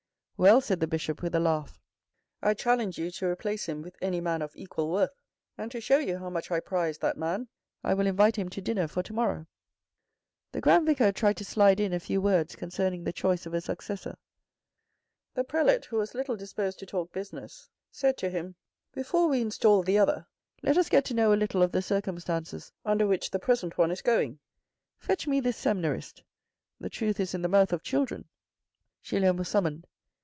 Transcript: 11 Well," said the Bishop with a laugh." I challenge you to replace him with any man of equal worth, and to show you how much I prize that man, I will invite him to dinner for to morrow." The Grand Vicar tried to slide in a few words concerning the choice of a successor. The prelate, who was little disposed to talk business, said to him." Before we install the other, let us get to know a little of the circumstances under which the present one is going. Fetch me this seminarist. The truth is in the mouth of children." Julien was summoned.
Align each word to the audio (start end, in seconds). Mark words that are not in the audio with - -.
11 0.39 0.51
Well," 0.51 0.59
said 0.59 0.79
the 0.79 0.87
Bishop 0.87 1.21
with 1.21 1.35
a 1.35 1.39
laugh." 1.39 1.79
I 2.41 2.55
challenge 2.55 2.97
you 2.97 3.11
to 3.11 3.27
replace 3.27 3.67
him 3.69 3.83
with 3.83 3.95
any 4.01 4.19
man 4.19 4.41
of 4.41 4.55
equal 4.55 4.89
worth, 4.91 5.21
and 5.55 5.69
to 5.69 5.79
show 5.79 5.99
you 5.99 6.17
how 6.17 6.31
much 6.31 6.49
I 6.49 6.59
prize 6.59 6.97
that 6.97 7.15
man, 7.15 7.47
I 7.83 7.93
will 7.93 8.07
invite 8.07 8.37
him 8.37 8.49
to 8.49 8.59
dinner 8.59 8.87
for 8.87 9.03
to 9.03 9.13
morrow." 9.13 9.45
The 10.51 10.59
Grand 10.59 10.87
Vicar 10.87 11.11
tried 11.11 11.37
to 11.37 11.45
slide 11.45 11.79
in 11.79 11.93
a 11.93 11.99
few 11.99 12.19
words 12.19 12.55
concerning 12.55 13.03
the 13.03 13.13
choice 13.13 13.45
of 13.45 13.53
a 13.53 13.61
successor. 13.61 14.17
The 15.35 15.43
prelate, 15.43 15.85
who 15.85 15.97
was 15.97 16.15
little 16.15 16.35
disposed 16.35 16.79
to 16.79 16.87
talk 16.87 17.13
business, 17.13 17.69
said 17.91 18.17
to 18.17 18.29
him." 18.31 18.55
Before 18.93 19.27
we 19.27 19.41
install 19.41 19.83
the 19.83 19.99
other, 19.99 20.25
let 20.63 20.75
us 20.75 20.89
get 20.89 21.05
to 21.05 21.13
know 21.13 21.31
a 21.31 21.35
little 21.35 21.61
of 21.61 21.71
the 21.71 21.83
circumstances 21.83 22.71
under 22.83 23.05
which 23.05 23.29
the 23.29 23.37
present 23.37 23.77
one 23.77 23.91
is 23.91 24.01
going. 24.01 24.39
Fetch 24.97 25.27
me 25.27 25.39
this 25.39 25.57
seminarist. 25.57 26.23
The 26.79 26.89
truth 26.89 27.19
is 27.19 27.35
in 27.35 27.43
the 27.43 27.47
mouth 27.47 27.71
of 27.71 27.83
children." 27.83 28.27
Julien 29.03 29.37
was 29.37 29.47
summoned. 29.47 29.85